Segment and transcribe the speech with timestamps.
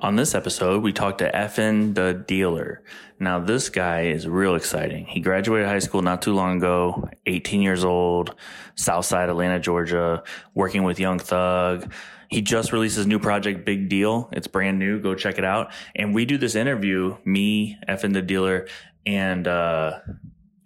[0.00, 2.78] On this episode, we talked to FN DaDealer.
[3.18, 5.06] Now, this guy is real exciting.
[5.06, 8.36] He graduated high school not too long ago, 18 years old,
[8.76, 10.22] Southside Atlanta, Georgia,
[10.54, 11.92] working with Young Thug.
[12.28, 14.28] He just released his new project, Big Deal.
[14.30, 15.00] It's brand new.
[15.00, 15.72] Go check it out.
[15.96, 18.68] And we do this interview, me, FN DaDealer,
[19.04, 19.98] and uh,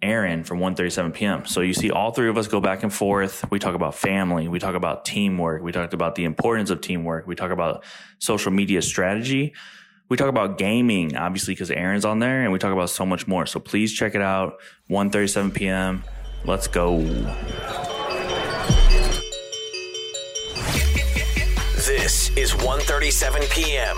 [0.03, 1.45] Aaron from 1:37 p.m.
[1.45, 3.49] So you see all three of us go back and forth.
[3.49, 7.25] We talk about family, we talk about teamwork, we talked about the importance of teamwork,
[7.25, 7.83] we talk about
[8.19, 9.53] social media strategy.
[10.09, 13.25] We talk about gaming, obviously, because Aaron's on there, and we talk about so much
[13.25, 13.45] more.
[13.47, 14.59] So please check it out.
[14.89, 16.03] 1:37 p.m.
[16.45, 16.99] Let's go.
[21.85, 23.97] This is 1:37 p.m.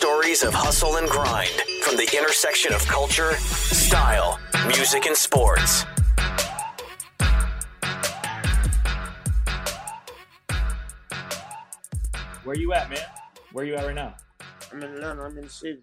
[0.00, 5.84] Stories of hustle and grind from the intersection of culture, style, music, and sports.
[12.44, 12.98] Where you at, man?
[13.52, 14.14] Where you at right now?
[14.72, 15.22] I'm in Atlanta.
[15.22, 15.82] I'm in the city.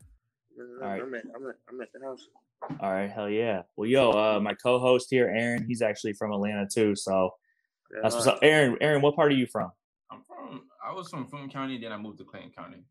[0.60, 1.02] I'm, in All right.
[1.04, 2.28] I'm, at, I'm, at, I'm at the house.
[2.80, 3.62] All right, hell yeah.
[3.76, 6.96] Well, yo, uh, my co-host here, Aaron, he's actually from Atlanta too.
[6.96, 7.36] So
[7.94, 8.40] Yeah, that's what's up.
[8.42, 9.70] Aaron, Aaron, what part are you from?
[10.10, 10.64] I'm from.
[10.84, 12.84] I was from Fulton County, then I moved to Clayton County.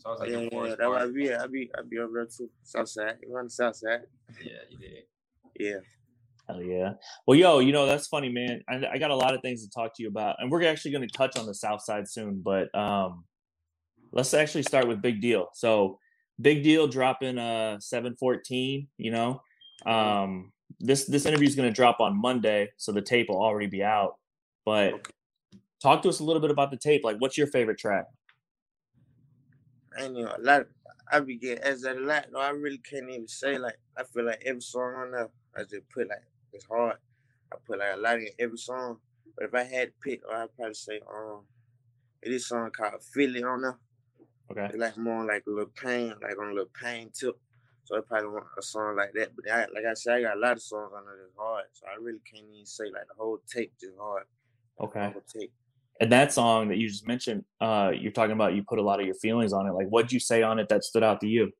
[0.00, 1.14] So I was like, yeah, in yeah, Forest that's why I Park.
[1.14, 1.34] be.
[1.34, 2.48] I be, I be over there too.
[2.62, 3.16] South side.
[3.22, 4.00] You on the south side?
[4.42, 5.02] Yeah, you did.
[5.58, 5.80] Yeah.
[6.48, 6.92] Hell yeah.
[7.26, 8.62] Well, yo, you know that's funny, man.
[8.68, 10.92] I, I got a lot of things to talk to you about, and we're actually
[10.92, 12.40] going to touch on the South Side soon.
[12.42, 13.24] But um,
[14.12, 15.48] let's actually start with Big Deal.
[15.52, 15.98] So,
[16.40, 18.88] Big Deal dropping uh seven fourteen.
[18.96, 19.42] You know,
[19.84, 23.66] um, this this interview is going to drop on Monday, so the tape will already
[23.66, 24.14] be out.
[24.64, 25.10] But Okay.
[25.82, 27.04] talk to us a little bit about the tape.
[27.04, 28.06] Like, what's your favorite track?
[29.96, 30.66] I ain't know a lot.
[31.12, 32.26] I be getting as a lot.
[32.32, 32.40] though.
[32.40, 33.78] I really can't even say like.
[33.96, 36.96] I feel like every song on there, I just put like it's hard.
[37.52, 38.98] I put like a lot in every song.
[39.36, 41.42] But if I had to pick, I'd probably say um,
[42.22, 43.78] it is song called Philly on there.
[44.50, 44.66] Okay.
[44.66, 47.38] It's like more like a little pain, like on a little pain tip.
[47.84, 49.30] So I probably want a song like that.
[49.34, 51.64] But I, like I said, I got a lot of songs on there that's hard.
[51.72, 54.24] So I really can't even say like the whole tape just hard.
[54.80, 55.00] Okay.
[55.00, 55.52] The whole tape.
[56.00, 59.00] And that song that you just mentioned, uh, you're talking about you put a lot
[59.00, 59.72] of your feelings on it.
[59.72, 61.52] Like, what'd you say on it that stood out to you?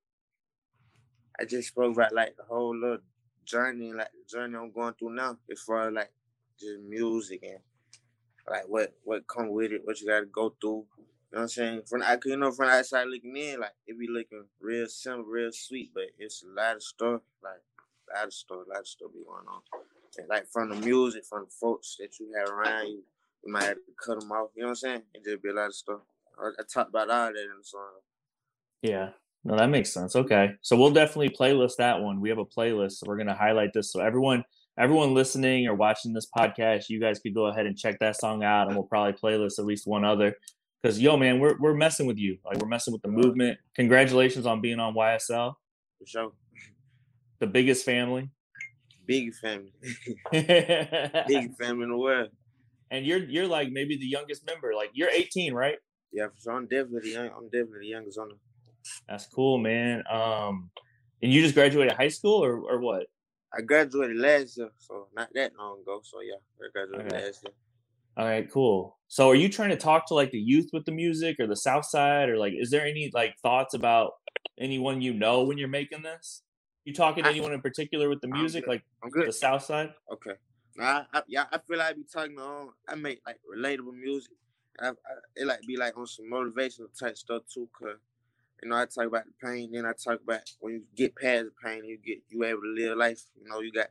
[1.38, 2.98] I just spoke about like the whole little
[3.44, 6.10] journey, like the journey I'm going through now, as far as like
[6.58, 7.58] just music and
[8.48, 10.86] like what what come with it, what you got to go through.
[11.32, 11.82] You know what I'm saying?
[11.86, 15.52] From I, you know, from outside looking in, like it be looking real simple, real
[15.52, 17.62] sweet, but it's a lot of stuff, like
[18.14, 19.60] a lot of stuff, a lot of stuff be going on.
[20.18, 23.02] And, like from the music, from the folks that you have around you,
[23.44, 24.50] you might have to cut them off.
[24.54, 25.02] You know what I'm saying?
[25.14, 26.00] It just be a lot of stuff.
[26.38, 27.90] I, I talk about all that in the song.
[28.82, 29.10] Yeah.
[29.44, 30.16] No, that makes sense.
[30.16, 30.50] Okay.
[30.60, 32.20] So we'll definitely playlist that one.
[32.20, 32.92] We have a playlist.
[32.92, 33.92] So we're gonna highlight this.
[33.92, 34.44] So everyone
[34.78, 38.42] everyone listening or watching this podcast, you guys could go ahead and check that song
[38.42, 40.34] out and we'll probably playlist at least one other.
[40.84, 42.38] Cause yo, man, we're we're messing with you.
[42.44, 43.58] Like we're messing with the movement.
[43.76, 45.54] Congratulations on being on YSL,
[45.98, 46.32] For sure.
[47.38, 48.30] the biggest family.
[49.06, 49.72] Big family.
[50.32, 50.46] and
[51.28, 52.30] Big family in the world.
[53.06, 54.74] You're you're like maybe the youngest member.
[54.74, 55.78] Like you're 18, right?
[56.12, 56.54] Yeah, sure.
[56.54, 58.34] I'm definitely the young, I'm definitely the youngest on the
[59.08, 60.02] That's cool, man.
[60.10, 60.70] Um,
[61.22, 63.06] and you just graduated high school or or what?
[63.56, 66.00] I graduated last year, so not that long ago.
[66.04, 66.34] So yeah,
[66.64, 67.26] I graduated Okay.
[67.26, 67.52] last year.
[68.16, 68.98] All right, cool.
[69.08, 71.56] So are you trying to talk to like the youth with the music or the
[71.56, 74.12] South Side or like is there any like thoughts about
[74.58, 76.42] anyone you know when you're making this?
[76.84, 78.70] You talking to I- anyone in particular with the I'm music, good.
[78.70, 79.90] like I'm the South Side?
[80.12, 80.34] Okay.
[80.78, 82.70] I, I, yeah, I feel like I be talking on.
[82.88, 84.32] I make like relatable music.
[84.80, 84.92] I, I,
[85.36, 87.96] it like be like on some motivational type stuff too, cause
[88.62, 91.46] you know I talk about the pain, then I talk about when you get past
[91.46, 93.22] the pain, you get you able to live life.
[93.40, 93.88] You know, you got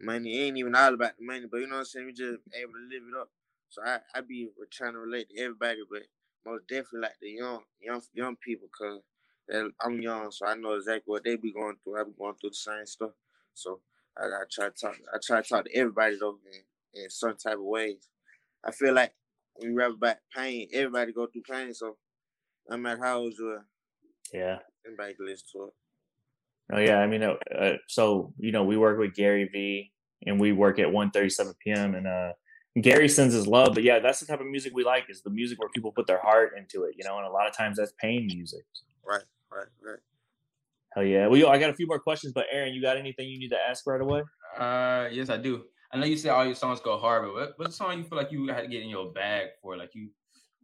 [0.00, 0.38] money.
[0.38, 2.06] It ain't even all about the money, but you know what I'm saying.
[2.08, 3.30] You just able to live it up.
[3.68, 6.02] So I, I be trying to relate to everybody, but
[6.44, 9.00] most definitely like the young, young, young people, cause
[9.84, 12.00] I'm young, so I know exactly what they be going through.
[12.00, 13.10] I be going through the same stuff.
[13.54, 13.80] So
[14.18, 14.96] I, I try to talk.
[15.14, 16.38] I try to talk to everybody though
[16.94, 18.08] in, in certain type of ways.
[18.64, 19.12] I feel like
[19.54, 21.74] when you rap about pain, everybody go through pain.
[21.74, 21.96] So
[22.68, 23.66] no matter how old you are,
[24.32, 24.58] Yeah.
[24.86, 25.74] everybody can listen to it.
[26.72, 29.92] Oh yeah, I mean, uh, uh, so you know, we work with Gary V,
[30.26, 31.94] and we work at 1:37 p.m.
[31.94, 32.32] and uh,
[32.80, 35.30] Gary sends his love, but yeah, that's the type of music we like is the
[35.30, 37.76] music where people put their heart into it, you know, and a lot of times
[37.76, 38.64] that's pain music.
[39.06, 39.98] Right, right, right.
[40.94, 41.26] Hell yeah.
[41.26, 43.48] Well, yo, I got a few more questions, but Aaron, you got anything you need
[43.50, 44.22] to ask right away?
[44.58, 45.64] Uh, yes, I do.
[45.90, 48.18] I know you said all your songs go hard, but what, what song you feel
[48.18, 49.76] like you had to get in your bag for?
[49.76, 50.10] Like you,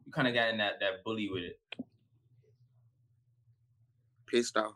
[0.04, 1.60] you kind of got in that that bully with it.
[4.26, 4.74] Pissed off,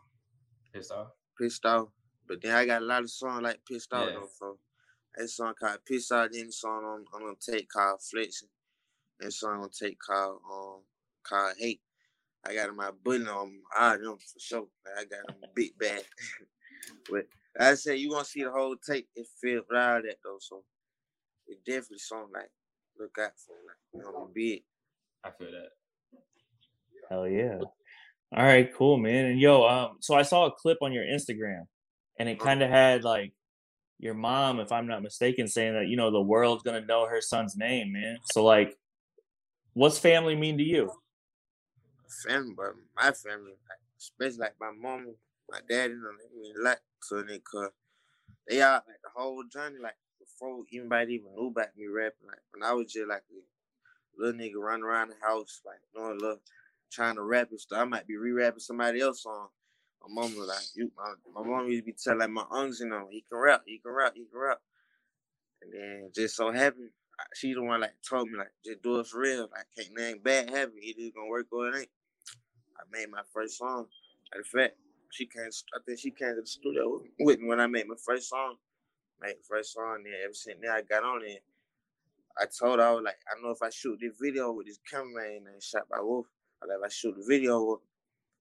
[0.73, 1.07] Pissed off.
[1.39, 1.89] pissed off.
[2.27, 4.13] But then I got a lot of songs like pissed off Yeah.
[4.13, 4.29] though.
[4.39, 4.57] So
[5.15, 6.29] that song called Pissed Off.
[6.31, 8.49] Then the song on I'm gonna take called Flexing.
[9.19, 10.81] And song I'm gonna take called um
[11.23, 11.81] called Hate.
[12.45, 14.67] I got my bully on I know for sure.
[14.97, 16.03] I got him big bag.
[17.09, 17.25] but
[17.59, 19.07] I said you gonna see the whole tape.
[19.15, 20.63] It filled all that though, so
[21.47, 22.49] it definitely something like
[22.99, 24.63] look out for like you know big.
[25.23, 25.69] I feel that.
[27.09, 27.59] Hell yeah.
[28.35, 29.25] All right, cool, man.
[29.25, 31.67] And yo, um, so I saw a clip on your Instagram
[32.17, 33.31] and it kind of had like
[33.99, 37.21] your mom, if I'm not mistaken, saying that, you know, the world's gonna know her
[37.21, 38.17] son's name, man.
[38.31, 38.75] So like
[39.73, 40.91] what's family mean to you?
[42.21, 45.15] Family, but my family, like, especially like my mom,
[45.49, 46.79] my dad, you know, they mean a lot
[47.09, 47.71] to me cause
[48.47, 52.27] they are like the whole journey, like before anybody even knew about me rapping.
[52.27, 56.19] Like when I was just like a little nigga running around the house, like doing
[56.19, 56.39] little
[56.91, 57.79] trying to rap and stuff.
[57.79, 59.47] I might be re-rapping somebody else song.
[60.01, 62.81] My mom was like, you, my, my mom used to be telling like my uncles,
[62.81, 64.59] you know, he can rap, he can rap, he can rap.
[65.61, 66.89] And then just so happened,
[67.33, 69.49] she the one like told me like, just do it for real.
[69.51, 70.75] Like, can't name bad habit.
[70.81, 71.89] Either gonna work or it ain't.
[72.83, 73.85] I made my first song.
[74.37, 74.75] Of fact,
[75.11, 75.49] she came.
[75.75, 78.55] I think she came to the studio with me when I made my first song.
[79.21, 80.03] Made first song.
[80.03, 81.43] Then ever since then, I got on it.
[82.37, 84.79] I told her I was like, I know if I shoot this video with this
[84.89, 86.25] cameraman and shot by Wolf,
[86.61, 87.79] like if I shoot the video,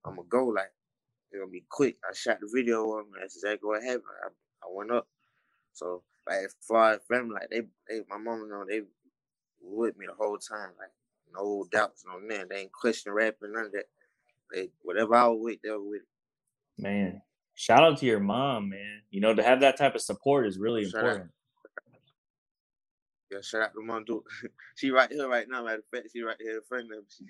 [0.04, 0.72] I'm gonna go like
[1.30, 1.96] it's gonna be quick.
[2.08, 4.04] I shot the video on that's exactly what happened.
[4.24, 5.06] I, I went up.
[5.74, 8.80] So like as far as family, like they, they my mom, you know, they
[9.60, 10.70] with me the whole time.
[10.78, 10.92] Like
[11.34, 12.46] no doubts, no man.
[12.48, 13.86] They ain't question rapping, none of that.
[14.52, 16.02] They whatever I was with, they were with.
[16.78, 17.20] Man,
[17.54, 19.00] shout out to your mom, man.
[19.10, 21.00] You know, to have that type of support is really Shout out.
[21.04, 21.30] important.
[23.30, 24.04] Yeah, shout out to mom.
[24.04, 24.22] Do
[24.74, 25.64] she right here right now?
[25.64, 27.26] Matter of fact, she right here in front of me.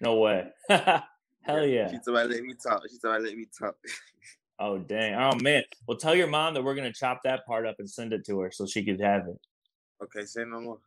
[0.00, 0.48] No way.
[0.68, 1.90] Hell yeah.
[1.90, 2.82] She told me let me talk.
[2.90, 3.76] She told me let me talk.
[4.60, 5.14] Oh dang.
[5.14, 5.64] Oh man.
[5.88, 8.38] Well tell your mom that we're gonna chop that part up and send it to
[8.38, 9.36] her so she could have it.
[10.04, 10.78] okay, say no more.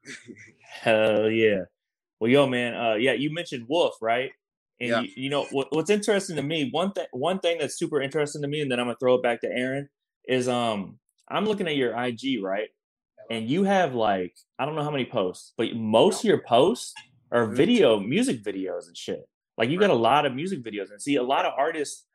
[0.62, 1.64] Hell yeah.
[2.22, 2.74] Well, yo, man.
[2.75, 4.31] Uh, yeah, you mentioned Wolf, right?
[4.80, 5.02] And Yeah.
[5.02, 6.70] you, you know what, what's interesting to me.
[6.72, 9.24] One thing, one thing that's super interesting to me, and then I'm gonna throw it
[9.24, 9.90] back to Aaron.
[10.28, 12.70] Is um, I'm looking at your IG, right?
[13.30, 16.94] And you have like I don't know how many posts, but most of your posts
[17.32, 17.56] are Mhm.
[17.56, 19.28] video, music videos and shit.
[19.58, 22.06] Like you got a lot of music videos, and see a lot of artists,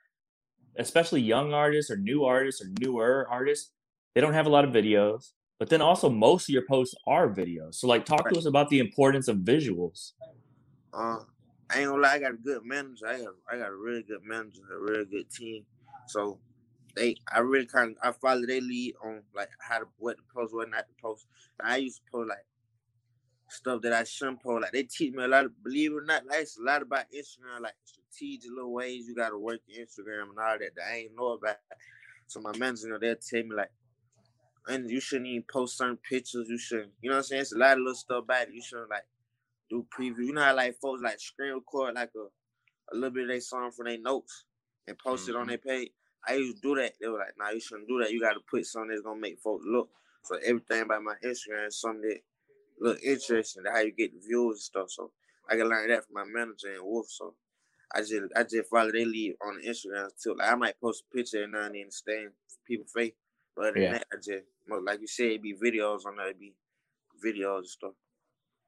[0.79, 3.73] especially young artists or new artists or newer artists,
[4.14, 5.32] they don't have a lot of videos.
[5.59, 7.76] But then also most of your posts are videos.
[7.76, 10.12] So like talk to us about the importance of visuals.
[10.93, 11.20] Uh,
[11.70, 13.06] I ain't gonna lie, I got a good manager.
[13.06, 15.64] I got I got a really good manager, a really good team.
[16.06, 16.38] So
[16.94, 20.23] they I really kind of I follow their lead on like how to what to
[20.35, 21.26] post, what not to post.
[21.61, 22.44] I used to post like
[23.49, 24.62] stuff that I shouldn't post.
[24.62, 26.82] Like they teach me a lot of believe it or not, like it's a lot
[26.82, 30.97] about Instagram, like strategic little ways you gotta work Instagram and all that that I
[30.97, 31.56] ain't know about.
[32.26, 33.70] So my manager, you know, they'll tell me like
[34.69, 36.49] and you shouldn't even post certain pictures.
[36.49, 37.43] You shouldn't, you know what I'm saying?
[37.43, 38.55] It's a lot of little stuff about it.
[38.55, 39.05] You shouldn't like
[39.72, 40.26] do preview.
[40.26, 42.26] You know how like folks like screen record like a,
[42.92, 44.44] a little bit of their song from their notes
[44.86, 45.48] and post it on Mhm.
[45.48, 45.92] their page.
[46.28, 46.94] I used to do that.
[47.00, 48.12] They were like, nah, you shouldn't do that.
[48.12, 49.90] You gotta put something that's gonna make folks look.
[50.24, 52.20] So everything about my Instagram is something that
[52.78, 54.90] look interesting, how you get the views and stuff.
[54.90, 55.12] So
[55.48, 57.08] I can learn that from my manager and Wolf.
[57.10, 57.34] So
[57.94, 60.34] I just I just follow their lead on the Instagram too.
[60.34, 62.32] Like I might post a picture and nothing and stand
[62.66, 63.14] people face.
[63.56, 66.38] But other than that, I just like you said, it'd be videos on there, it'd
[66.38, 66.54] be
[67.25, 67.92] videos and stuff.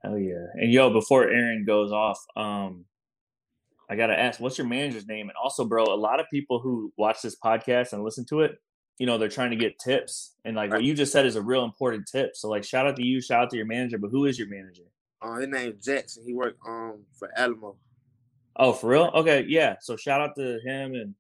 [0.04, 0.46] Hell yeah.
[0.54, 2.84] And yo, before Aaron goes off, um,
[3.88, 5.28] I gotta ask, what's your manager's name?
[5.28, 8.58] And also, bro, a lot of people who watch this podcast and listen to it,
[8.98, 10.34] you know, they're trying to get tips.
[10.44, 12.36] And like what you just said is a real important tip.
[12.36, 14.48] So like shout out to you, shout out to your manager, but who is your
[14.48, 14.84] manager?
[15.22, 16.22] Uh, his name Jackson.
[16.26, 17.76] He worked um for Alamo.
[18.56, 19.10] Oh, for real?
[19.14, 19.76] Okay, yeah.
[19.80, 21.14] So shout out to him and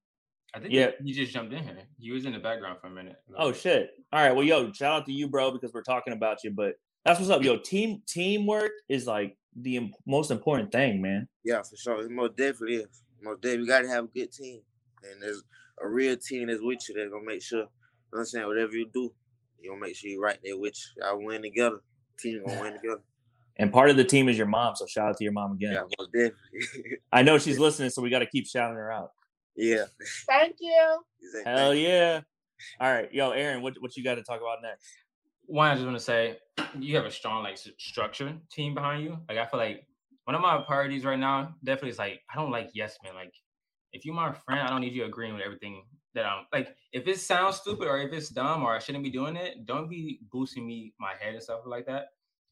[0.54, 0.90] I think Yeah.
[1.02, 1.78] he, you just jumped in here.
[1.98, 3.16] You was in the background for a minute.
[3.36, 3.90] oh shit.
[4.12, 6.52] All right, well, yo, shout out to you, bro, because we're talking about you.
[6.52, 7.56] But that's what's up, yo.
[7.58, 11.28] Team teamwork is like the im- most important thing, man.
[11.44, 12.02] Yeah, for sure.
[12.04, 13.02] It most definitely is.
[13.22, 14.60] Most definitely, you gotta have a good team,
[15.02, 15.42] and there's
[15.82, 16.94] a real team that's with you.
[16.94, 17.60] That's gonna make sure.
[17.60, 17.68] You know
[18.10, 18.46] what I'm saying?
[18.46, 19.12] Whatever you do,
[19.60, 21.02] you gonna make sure you right there with you.
[21.02, 21.80] Y'all win together.
[22.18, 23.00] Team gonna win together.
[23.56, 25.74] And part of the team is your mom, so shout out to your mom again.
[25.74, 26.98] Yeah, most definitely.
[27.12, 29.12] I know she's listening, so we got to keep shouting her out.
[29.54, 29.84] yeah.
[30.26, 30.98] Thank you.
[31.22, 31.52] Exactly.
[31.52, 32.20] Hell yeah!
[32.80, 34.88] All right, yo, Aaron, what what you got to talk about next?
[35.46, 36.38] One, I just want to say
[36.78, 39.18] you have a strong like structure team behind you.
[39.28, 39.86] Like I feel like
[40.24, 43.14] one of my priorities right now definitely is like I don't like yes man.
[43.14, 43.34] Like
[43.92, 45.84] if you're my friend, I don't need you agreeing with everything
[46.14, 46.74] that I'm like.
[46.92, 49.88] If it sounds stupid or if it's dumb or I shouldn't be doing it, don't
[49.88, 52.06] be boosting me my head and stuff like that.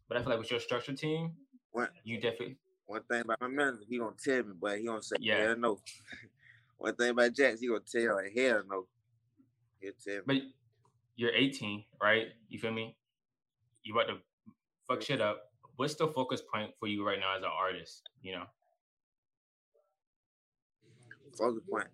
[0.09, 1.33] But I feel like with your structure team,
[1.71, 1.91] What?
[2.05, 5.17] you definitely One thing about my manager, he gonna tell me, but he gonna say,
[5.21, 5.39] Yeah.
[5.39, 5.79] "Hell no."
[6.79, 8.87] One thing about Jax, he gonna tell like, "Hell no."
[9.81, 10.23] He'll tell me.
[10.27, 10.37] but
[11.17, 12.27] you're 18, right?
[12.49, 12.97] You feel me?
[13.83, 14.17] You about to
[14.89, 15.43] fuck shit up.
[15.77, 18.03] What's the focus point for you right now as an artist?
[18.23, 18.45] You know,
[21.37, 21.89] focus point.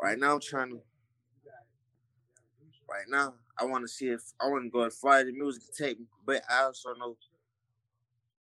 [0.00, 0.80] Right now, I'm trying to.
[2.88, 5.62] Right now, I want to see if I want to go as far the music
[5.98, 7.16] me, but I also know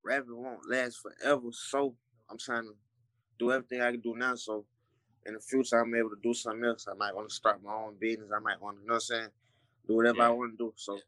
[0.03, 1.47] rapping won't last forever.
[1.51, 1.95] So
[2.29, 2.75] I'm trying to
[3.39, 4.35] do everything I can do now.
[4.35, 4.65] So
[5.25, 6.87] in the future, I'm able to do something else.
[6.89, 8.29] I might want to start my own business.
[8.35, 9.29] I might want to, you know what I'm saying,
[9.87, 10.27] do whatever Yeah.
[10.27, 10.73] I want to do.
[10.75, 10.99] So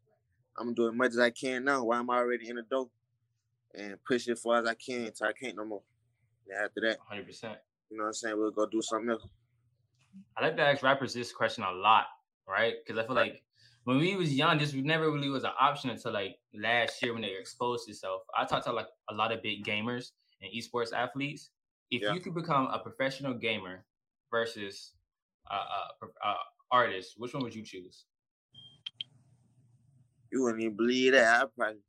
[0.57, 2.89] I'm gonna do as much as I can now while I'm already in the door
[3.73, 5.83] and push it as far as I can until I can't no more.
[6.47, 7.25] Then after that, 100.
[7.25, 7.57] percent
[7.89, 9.27] you know what I'm saying, we'll go do something else.
[10.37, 12.05] I like to ask rappers this question a lot,
[12.47, 12.75] right?
[12.85, 13.43] Because I feel like
[13.83, 17.21] when we was young, this never really was an option until like last year when
[17.21, 18.21] they exposed itself.
[18.37, 21.51] I talked to like a lot of big gamers and esports athletes.
[21.91, 22.13] If Yeah.
[22.13, 23.85] you could become a professional gamer
[24.31, 24.93] versus
[25.51, 26.35] a, a
[26.71, 28.05] artist, which one would you choose?
[30.35, 31.41] You wouldn't even believe that.
[31.43, 31.79] I probably,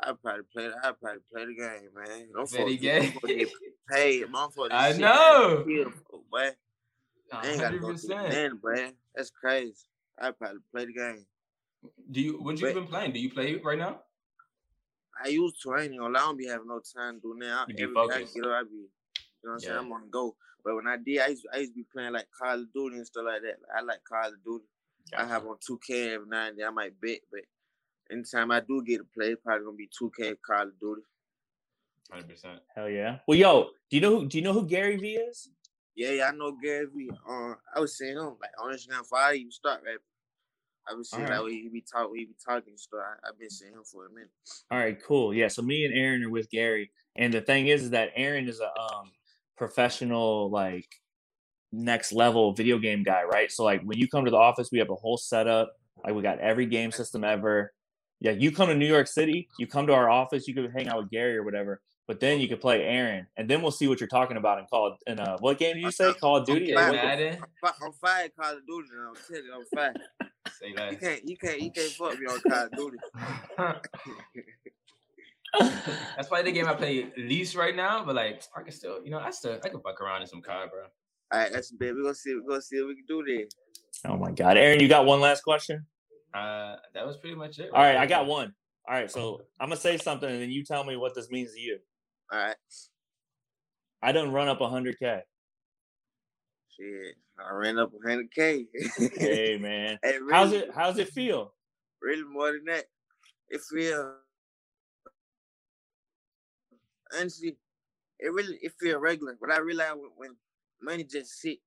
[0.00, 0.70] I probably play.
[0.80, 2.28] I probably play the game, man.
[2.32, 3.12] Don't Play the game.
[3.26, 3.48] get
[3.90, 4.68] paid, motherfucker.
[4.70, 5.64] I shit, know.
[5.66, 5.92] man.
[6.30, 6.50] Boy.
[7.32, 8.30] I ain't gotta go through 100%.
[8.30, 8.92] then, boy.
[9.16, 9.74] That's crazy.
[10.20, 11.26] I probably play the game.
[12.12, 12.40] Do you?
[12.40, 13.12] What you But- been playing?
[13.12, 14.02] Do you play it right now?
[15.24, 15.72] I used to.
[15.72, 16.20] I ain't gonna lie.
[16.20, 17.64] I don't be having no time to do now.
[17.68, 18.70] You Every day I get up, I be.
[18.70, 18.82] You
[19.42, 19.72] know what I'm saying?
[19.74, 19.80] Yeah.
[19.80, 20.36] I'm on go.
[20.64, 22.96] But when I did, I used, I used to be playing like Call of Duty
[22.98, 23.56] and stuff like that.
[23.76, 24.64] I like Call of Duty.
[25.16, 26.66] I have on 2K every now and then.
[26.66, 27.42] I might bet, but
[28.10, 31.02] anytime I do get to play, it's probably gonna be 2K Call of Duty.
[32.10, 32.60] Hundred percent.
[32.74, 33.18] Hell yeah.
[33.26, 34.26] Well, yo, do you know who?
[34.26, 35.50] Do you know who Gary V is?
[35.94, 37.10] Yeah, yeah, I know Gary Vee.
[37.28, 39.98] Uh, I was seeing him like on Instagram before I even start rapping.
[40.88, 41.38] I was seeing Alright.
[41.38, 43.00] like when he be talk, he be talking and stuff.
[43.00, 44.30] I, I've been seeing him for a minute.
[44.70, 45.34] All right, cool.
[45.34, 48.48] Yeah, so me and Aaron are with Gary, and the thing is, is that Aaron
[48.48, 49.10] is a um
[49.56, 50.88] professional, like
[51.72, 53.50] next level video game guy, right?
[53.50, 55.72] So like when you come to the office, we have a whole setup.
[56.04, 57.72] Like we got every game system ever.
[58.20, 60.88] Yeah, you come to New York City, you come to our office, you could hang
[60.88, 61.80] out with Gary or whatever.
[62.08, 64.64] But then you could play Aaron, and then we'll see what you're talking about in
[64.64, 64.96] Call.
[65.06, 66.14] In uh, what game did you say?
[66.14, 66.72] Call of Duty.
[66.72, 66.92] or fine.
[66.92, 67.34] what the- Madden.
[67.34, 68.88] I'm, fi- I'm fire Call of Duty.
[68.98, 69.94] I'm telling you, I'm fire.
[70.58, 70.92] Say that.
[70.92, 72.96] You can't, you can't, you can't fuck me on Call of Duty.
[76.16, 79.10] That's probably the game I play least right now, but like I can still, you
[79.10, 80.84] know, I still I can fuck around in some COD, bro.
[81.30, 81.94] All right, that's big.
[81.94, 82.34] We're gonna see.
[82.34, 83.46] We're gonna see what we can do there.
[84.10, 85.84] Oh my God, Aaron, you got one last question?
[86.32, 87.70] Uh, that was pretty much it.
[87.72, 88.54] All right, I got one.
[88.88, 91.52] All right, so I'm gonna say something, and then you tell me what this means
[91.54, 91.78] to you.
[92.32, 92.56] All right,
[94.02, 95.22] I done run up 100k.
[96.76, 97.16] shit.
[97.38, 98.66] I ran up 100k.
[99.16, 100.70] Hey man, Hey, really, how's it?
[100.74, 101.52] How's it feel?
[102.00, 102.84] Really more than that.
[103.50, 104.14] It feel
[107.16, 107.56] honestly,
[108.18, 109.36] it really it feel regular.
[109.40, 110.36] But I realize when, when
[110.82, 111.58] money just sit,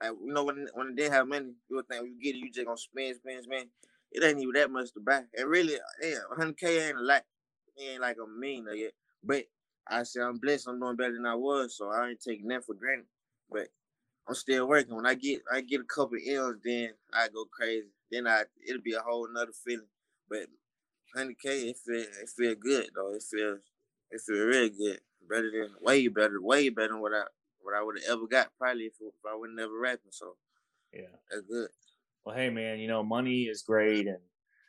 [0.00, 2.50] like you know when when they have money, you would think you get it, you
[2.50, 3.68] just gonna spend, spend, spend.
[4.12, 5.22] It ain't even that much to buy.
[5.36, 7.24] And really, yeah, 100k ain't a lot.
[7.76, 8.92] It ain't like a million yet.
[9.22, 9.44] But
[9.86, 10.68] I say I'm blessed.
[10.68, 13.06] I'm doing better than I was, so I ain't taking that for granted.
[13.50, 13.68] But
[14.28, 14.94] I'm still working.
[14.96, 17.88] When I get I get a couple L's, then I go crazy.
[18.10, 19.86] Then I it'll be a whole nother feeling.
[20.28, 20.46] But
[21.16, 23.14] 100k, it feel it feel good though.
[23.14, 23.60] It feels
[24.10, 25.00] it feel really good.
[25.28, 27.24] Better than way better, way better than what I
[27.66, 30.12] what I would have ever got probably if, if I would never rapping.
[30.12, 30.36] So
[30.92, 31.08] Yeah.
[31.30, 31.68] that's good.
[32.24, 34.18] Well, hey man, you know money is great, and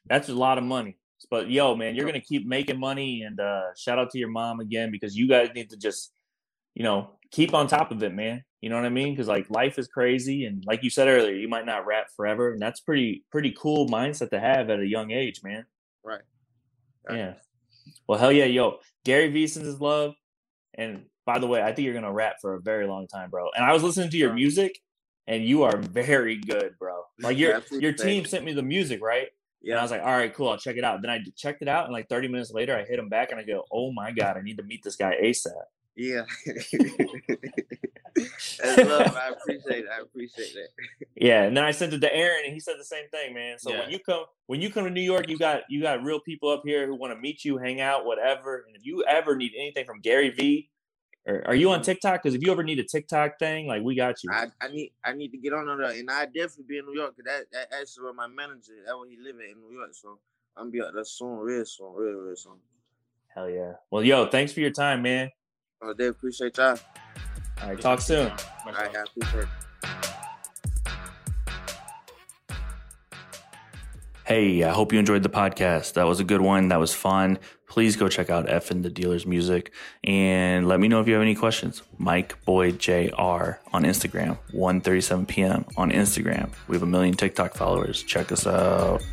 [0.07, 0.97] that's a lot of money.
[1.29, 4.59] But yo, man, you're gonna keep making money, and uh, shout out to your mom
[4.59, 6.11] again because you guys need to just,
[6.75, 8.43] you know, keep on top of it, man.
[8.61, 9.13] You know what I mean?
[9.13, 12.51] Because like life is crazy, and like you said earlier, you might not rap forever,
[12.51, 15.65] and that's pretty pretty cool mindset to have at a young age, man.
[16.03, 16.21] Right.
[17.11, 17.33] Yeah.
[18.07, 20.13] Well, hell yeah, yo, Gary his love,
[20.75, 23.49] and by the way, I think you're gonna rap for a very long time, bro.
[23.55, 24.79] And I was listening to your music,
[25.27, 27.03] and you are very good, bro.
[27.19, 29.27] Like your your team sent me the music, right?
[29.63, 31.01] And I was like, all right, cool, I'll check it out.
[31.01, 33.39] Then I checked it out, and like 30 minutes later, I hit him back, and
[33.39, 35.51] I go, oh my god, I need to meet this guy ASAP.
[35.97, 36.23] Yeah.
[38.59, 39.15] That's love.
[39.15, 39.89] I appreciate it.
[39.95, 40.69] I appreciate that.
[41.15, 43.59] Yeah, and then I sent it to Aaron, and he said the same thing, man.
[43.59, 43.79] So Yeah.
[43.81, 46.49] when you come when you come to New York, you got you got real people
[46.49, 48.63] up here who want to meet you, hang out, whatever.
[48.67, 50.69] And if you ever need anything from Gary V,
[51.27, 52.23] or are you on TikTok?
[52.23, 54.31] Because if you ever need a TikTok thing, like we got you.
[54.31, 56.95] I, I need I need to get on there, and I definitely be in New
[56.95, 57.15] York.
[57.15, 58.73] Cause that that actually where my manager.
[58.85, 59.89] That where he live at in New York.
[59.91, 60.19] So
[60.55, 62.53] I'm be out there soon, real soon, real real soon.
[63.27, 63.73] Hell yeah.
[63.91, 65.29] Well, yo, thanks for your time, man.
[65.81, 66.79] Oh, they appreciate y'all.
[67.61, 68.29] All right, talk soon.
[68.29, 68.81] Much All love.
[68.81, 69.49] right, I appreciate it.
[74.25, 75.93] Hey, I hope you enjoyed the podcast.
[75.93, 76.67] That was a good one.
[76.67, 77.39] That was fun.
[77.67, 79.71] Please go check out FN DaDealer's music
[80.03, 81.83] and let me know if you have any questions.
[81.97, 85.65] Mike Boyd JR on Instagram, 1:37 p.m.
[85.75, 86.49] on Instagram.
[86.67, 88.03] We have a million TikTok followers.
[88.03, 89.03] Check us out.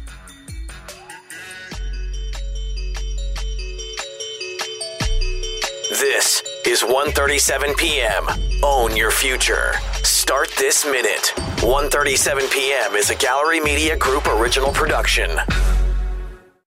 [5.91, 8.27] This is 1:37 p.m.
[8.63, 9.75] Own your future.
[10.03, 11.33] Start this minute.
[11.59, 12.95] 1:37 p.m.
[12.95, 15.31] is a Gallery Media Group original production.